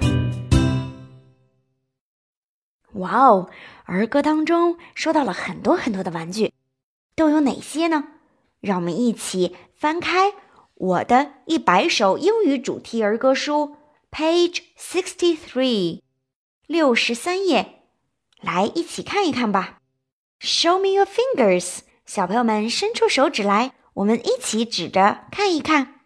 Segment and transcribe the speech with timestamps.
[2.95, 3.51] 哇哦，
[3.85, 6.53] 儿歌当中说到了很多很多的玩具，
[7.15, 8.05] 都有哪些呢？
[8.61, 10.35] 让我们一起翻开
[10.75, 13.77] 我的一百首英语主题儿歌书
[14.11, 16.03] ，page sixty three，
[16.67, 17.83] 六十三页，
[18.41, 19.79] 来一起看一看吧。
[20.41, 26.01] Show me your fingers，小朋友们伸出手指来，我们一起指着看一看。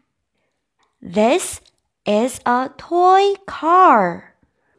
[1.00, 1.60] This
[2.04, 4.32] is a toy car。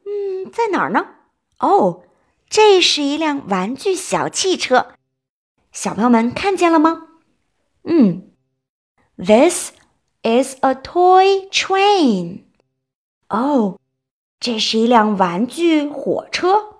[0.05, 1.16] 嗯，在哪儿呢？
[1.59, 2.03] 哦，
[2.49, 4.93] 这是一辆玩具小汽车，
[5.71, 7.07] 小朋友们看见了吗？
[7.83, 8.31] 嗯
[9.17, 9.71] ，This
[10.21, 12.43] is a toy train。
[13.29, 13.79] 哦，
[14.39, 16.77] 这是一辆玩具火车，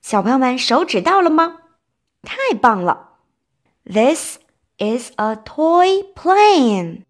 [0.00, 1.58] 小朋友们手指到了吗？
[2.22, 3.18] 太棒了
[3.84, 4.38] ！This
[4.78, 7.04] is a toy plane。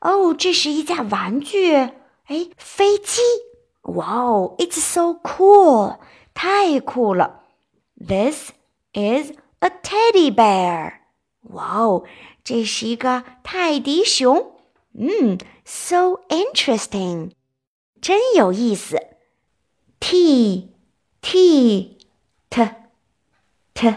[0.00, 3.20] 哦，这是一架玩具，哎，飞机。
[3.82, 5.98] 哇哦，It's so cool！
[6.33, 7.41] 太酷了！
[7.95, 8.51] This
[8.93, 10.93] is a teddy bear。
[11.51, 12.03] 哇哦，
[12.43, 14.53] 这是一个泰迪熊。
[14.93, 17.31] 嗯，so interesting，
[18.01, 18.97] 真有意思。
[19.99, 20.73] T
[21.21, 21.97] T
[22.49, 22.69] T
[23.73, 23.95] T。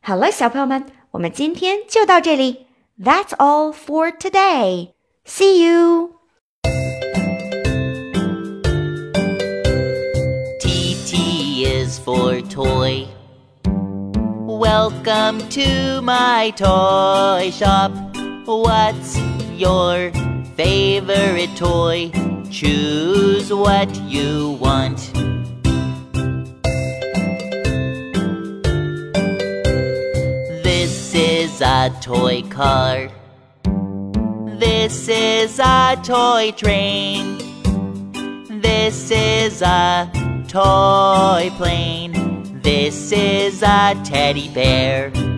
[0.00, 2.66] 好了，小朋友们，我们今天就到这里。
[2.98, 4.92] That's all for today.
[5.24, 6.19] See you.
[11.91, 13.05] Is for toy.
[13.65, 17.91] Welcome to my toy shop.
[18.45, 19.19] What's
[19.63, 20.11] your
[20.55, 22.11] favorite toy?
[22.49, 24.99] Choose what you want.
[30.63, 33.09] This is a toy car.
[34.63, 37.37] This is a toy train.
[38.61, 40.20] This is a
[40.51, 42.11] toy plane.
[42.61, 45.30] This is a teddy bear.